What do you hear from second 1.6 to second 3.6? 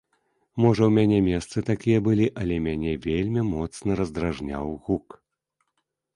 такія былі, але мяне вельмі